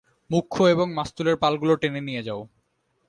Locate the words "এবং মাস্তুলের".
0.65-1.35